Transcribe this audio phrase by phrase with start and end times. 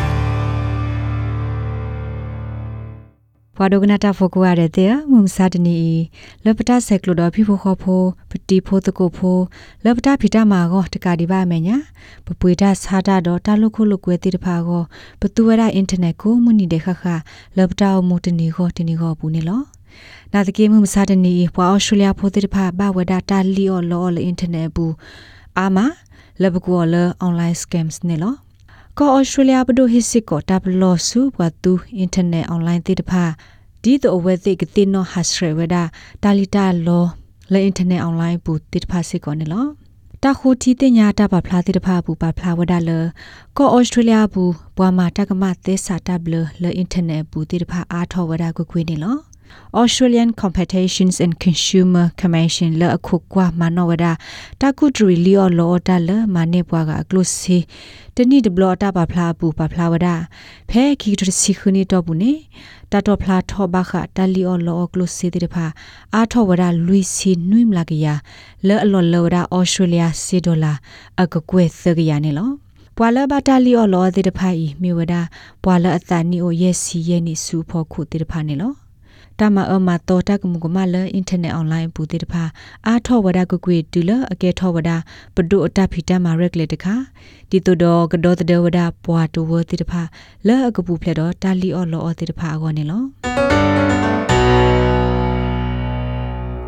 [3.56, 5.78] ဘွာဒိုကနာတာဖိုကိုရတဲ့တဲ့မုံစာတနီ
[6.46, 9.42] လပတာဆက်ကလိုတော့ဖိဖို့ခေါ်ဖို့ပတိဖို့တကုဖို့
[9.86, 11.78] လပတာဖိတာမာကိုတကာဒီပါမယ်ညာ
[12.26, 14.84] ပပွေတာစားတာတော့တာလုခုလုကွဲတိတဖာကို
[15.22, 17.04] ပတူဝရအင်တာနက်ကိုမနီတဲ့ခခ
[17.58, 19.62] လပတာအမှုတနီကိုတနီကိုဘူးနေလော
[20.34, 24.94] နာတကေမှုမစားတနီဘွာအော်စတြေးလျဖို့တိတဖာဘဝဒတာလီအော်လော်လအင်တာနက်ဘူး
[25.60, 25.78] အာမ
[26.42, 28.36] လဘကောလအွန်လိုင်းစကမ်စ်နေလော
[29.00, 33.24] ကောဩစတြေးလျဘဒိုဟစ်စစ်ကိုတပ်လောစုဘဝတူအင်တာနက်အွန်လိုင်းတိတဖာ
[33.84, 35.76] ဒီတော့ဝဲသိကတိနောဟတ်ရဝဒ
[36.24, 37.06] တာလီတာလော
[37.52, 39.66] လဲအင်တာနက်အွန်လိုင်းပူတိတဖာစစ်ကောနေလော
[40.24, 42.92] တခုတီတင်ညာတပါဖလားတိတဖာပူပါဖလားဝဒလ
[43.58, 49.18] ကောဩစတြေးလျဘူးဘွာမာတကမသဲစာတပ်လလဲအင်တာနက်ပူတိတဖာအားထောဝဒကိုခွေးနေလော
[49.82, 54.06] Australian Competitions and Consumer Commission လအခုကွာမနောဝဒ
[54.62, 57.58] တာကုဒရီလီယောလောတာလမနေပွားကအကလုစီ
[58.16, 60.08] တနိဒဘလတာပါဖလာပူပါဖလာဝဒ
[60.70, 62.34] ဖဲခီတစီခနီတော့ဘူးနေ
[62.92, 65.66] တာတော့ဖလာထောဘခတလီယောလောကလုစီတိဖာ
[66.16, 68.08] အာထောဝဒလူစီနွိမလာကရ
[68.68, 70.74] လဲအလောလောဝဒ Australia စီဒေါ်လာ
[71.22, 72.50] အကကွဲသကရနေလော
[72.98, 75.14] ပွာလဘတာလီယောလောတိတဖာဤမြေဝဒ
[75.64, 78.74] ပွာလအတနီအိုယက်စီယဲနီစူဖို့ခုတိတဖာနေလော
[79.42, 82.44] တမအမတော်တကမှုကမလအင်တာနက်အွန်လိုင်းပူတေတဖာ
[82.88, 84.92] အာထောဝဒကကွေတူလအကဲထောဝဒ
[85.36, 86.96] ပဒုအတဖီတမရက်လေတခါ
[87.50, 90.02] ဒီတုဒကဒေါ်တဒဝဒပွာတူဝတေတဖာ
[90.48, 93.02] လဲအကပူဖလက်တော့တာလီအော်လောအတေတဖာအကောနေလော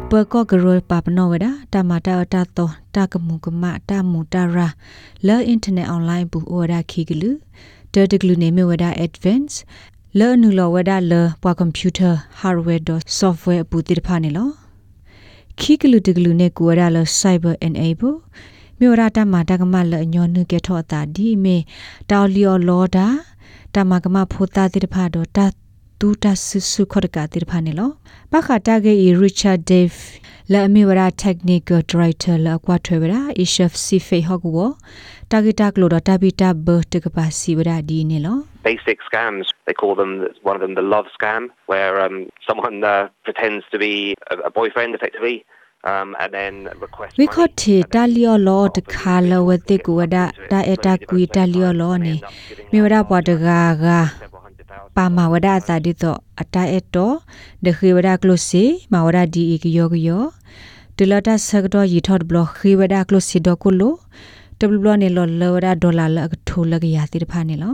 [0.09, 4.67] ပကောဂရောပပနောဝဒတမတာအတတောတကမှုကမတမှုတရာ
[5.27, 7.31] လဲအင်တာနက်အွန်လိုင်းပူဩဒါခီဂလူ
[7.93, 9.55] တတကလူနေမဝဒ advance
[10.19, 14.49] လဲနူလောဝဒါလဲပွားကွန်ပျူတာဟားဝဲဒ်ဆော့ဖ်ဝဲအပူတိတဖာနေလော
[15.59, 18.15] ခိကလူတကလူနေကိုရလဲ cyber enable
[18.79, 21.57] မြို့ရတာမာတကမလဲညောနုကေထောတာဒီမေ
[22.09, 23.07] တောလီယောလောဒါ
[23.75, 25.39] တမကမဖိုတာတိတဖာတော့တ
[26.05, 27.89] တူတဆူဆူခရကတိတဖာနေလော
[28.31, 29.99] ပခတာဂေ Richard Dave
[30.51, 34.65] လာအမီဝရာ technical director လာကွာထွေဝရာ ishef si fe hogwo
[35.31, 38.33] targeta klo da tabita ber te kapasi wara di ne lo
[38.67, 40.11] basic scams they call them
[40.49, 41.41] one of them the love scam
[41.71, 42.15] where um
[42.47, 43.93] someone uh, pretends to be
[44.31, 45.37] a, a boyfriend effectively
[45.91, 46.53] um and then
[46.85, 51.15] request we could te talio lo de khala we te ku wada da eta ku
[51.37, 52.15] talio lo ne
[52.71, 53.99] me wada bwa de ga ga
[54.95, 57.15] ပါမဝဒအတာဒီတော့အတာအတော့
[57.65, 60.23] ဒခေဝဒကလုစီမဝဒဒီအကယောကယော
[60.97, 63.93] ဒလတာဆကတော့ရီထော့ဘလခေဝဒကလုစီဒကုလို
[64.59, 67.73] တဘလနေလောလဝဒဒေါ်လာလကထိုလကရတိတဖာနေလော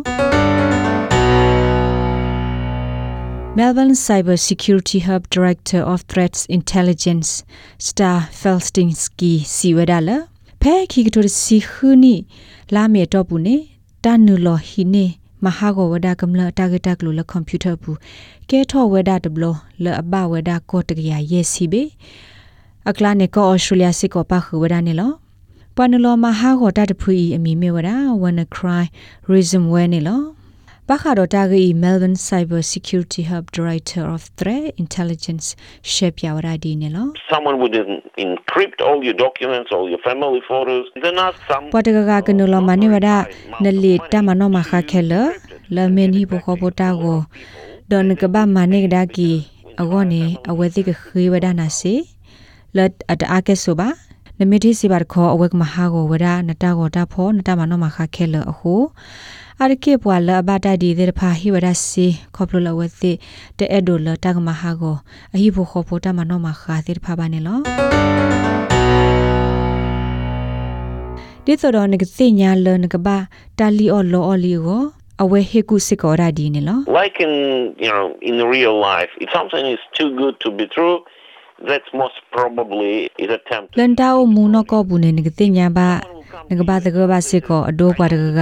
[3.58, 7.30] Melbourne Cyber Security Hub Director of Threats Intelligence
[7.88, 10.18] Star Felstinsky Siwedala
[10.62, 12.16] ဖဲခိကတိုစီခူနီ
[12.76, 13.58] လာမေတော့ဘူးနေ
[14.04, 15.06] တန်နူလောဟီနေ
[15.46, 17.98] မဟာဂဝဒကမ္လတာဂက်တက်လိုလကွန်ပျူတာဘူး
[18.50, 19.44] ကဲထောဝဒတဘလ
[19.84, 21.84] လအဘဝဒကိုတကရယေစီဘေ
[22.90, 25.12] အကလာနေကောဩစတြေးလျစစ်ကောပါခဝဒနေလော
[25.76, 27.90] ပနလောမဟာဂောတတဖူအီအမီမေဝဒ
[28.22, 28.86] wanna cry
[29.32, 30.39] reason when နေလောပခါတော့
[30.90, 35.48] တာဂီ Melbourne Cyber Security Hub Director of Threat Intelligence
[35.92, 37.76] ရှေပြဝရဒီနေလော someone would
[38.26, 43.10] encrypt all your documents all your family photos then ask some ပတကကကနလမနေဝဒ
[43.64, 45.14] နလီတမနောမခခဲလ
[45.76, 47.20] လမင်းဟိဘခဘတာကို
[47.92, 47.94] ဒ
[54.40, 58.76] န်ကဘာမနေဒါကီအဂောနေအဝဲတိကခေဝဒနာစီလတ်အတအကဲဆိုပါနမီတိစီဘာခောအဝဲကမဟာကိုဝဒနတာကိုတာဖောနတာမနောမခခဲလအခု
[59.60, 63.12] အရကေပွာလဘတာဒီတဲ့ဖာဟိဝရစီခေါပလလဝသိ
[63.58, 64.96] တဲ့ဒိုလတကမဟာကို
[65.34, 67.60] အဟိဖို့ခေါ်ဖို့တမနောမခါတဲ့ဖာပါနေလော
[71.46, 73.18] ဒီတော်နကစိညာလနကဘာ
[73.60, 74.84] တာလီအော်လောအော်လီကို
[75.24, 77.34] အဝဲဟေကုစစ်ကောရာဒီနေလော like in
[77.84, 80.98] you know in real life if something is too good to be true
[81.68, 82.94] that's most probably
[83.24, 85.90] is attempt လန်တာအိုမူနကောဘူးနေနကတိညာဘာ
[86.50, 88.42] နကဘာတကဘာစစ်ကောအဒိုးပွားတကက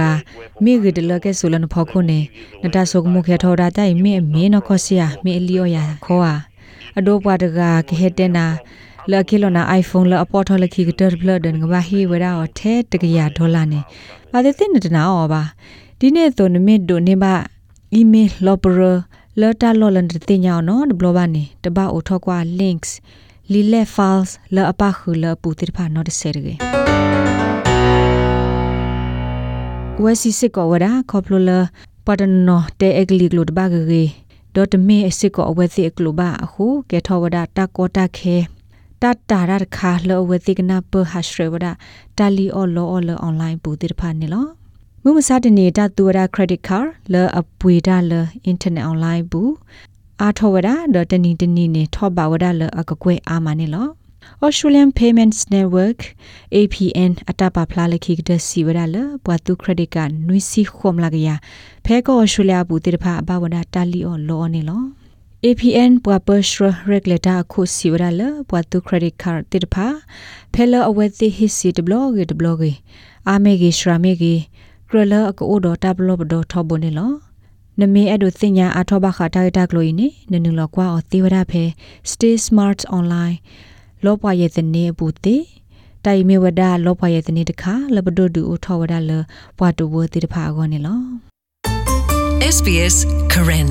[0.62, 2.18] မိဂဒလကဲဆိုလနဖောခုနေ
[2.62, 6.34] နတဆုကမှုခေထောတာတိုင်မိအမေနခောစီယာမိအလီယောယာခောအာ
[6.98, 8.46] အဒိုးပွားတကကဟေတနာ
[9.12, 13.80] လကီလနာ iPhone လအပေါ်ထလခိကတဘလဒန်ကဘာဟီဝရာအထဲတကရဒေါ်လာနေ
[14.30, 15.42] ပါတဲ့တင်နတနာအောပါ
[15.98, 17.34] ဒီနေ့တော့နမစ်ဒိုနေပါ
[17.98, 18.92] email lopera
[19.42, 22.90] လတာလောလန်တင်ညောင်းနော်ဘလဘာနေတပအိုထောကွာ links
[23.52, 26.54] လီလက် files လအပခူလပူတိဖာနော်တဆဲရကေ
[30.02, 31.58] ဝဲစီစစ်ကောဝဒါခေါပလိုလာ
[32.06, 34.04] ပဒနောတဲအဂလီဂလိုတဘာဂရေ
[34.54, 38.36] ဒေါ်တမေအစစ်ကောအဝဲစီအကလိုဘာအခုကေထောဝဒါတာကောတာခဲ
[39.02, 41.66] တတာတာရခါလောဝတိကနာပဟာရှရဝဒ
[42.18, 44.57] တာလီအော်လောအော်လောအွန်လိုင်းပူတိဖာနေလော
[45.10, 49.52] မုမစာတနေတာတူရ credit card လောအပွေဒါလော internet online ဘူး
[50.22, 53.88] အာထောဝဒဒေါ်တနီတနီနေထောပါဝဒလောအကကွဲအာမနေလော
[54.44, 56.00] Australian Payments Network
[56.56, 61.28] APN အတပါဖလာလခိကဒစီဝရလဘွာတူ credit card နွိစီခုမလာကရ
[61.84, 64.82] ဖဲကော Australia ဘူးတိတဖာအဘဝဒတာလီအော်လောနေလော
[65.44, 66.58] APN ပွာပစရ
[66.92, 69.86] regulator အခုစီဝရလပွာတူ credit card တိတဖာ
[70.54, 72.72] ဖဲလအဝဲသိဟစ်စီတဘလော့ဂေတဘလော့ဂေ
[73.28, 74.34] အာမေဂေရှရာမေဂေ
[74.90, 77.12] ကရလအကိုဒတာဘလော့ဘဒထောဘနေလော
[77.80, 81.64] နမေအဲ့ဒိုတင်ညာအထောဘခတာတာကလိုင်းနေနနုလောကွာအသေးဝရဖဲ
[82.10, 83.36] stay smart online
[84.04, 85.36] လောပွားရဲ့တနေဘူးတေ
[86.04, 89.12] တိုင်မေဝဒလောပွားရဲ့တနေတခါလဘဒိုဒူထောဝဒလ
[89.58, 91.00] ပွာတူဝတိတဖာကောနေလော
[92.54, 92.96] SBS
[93.32, 93.70] Karen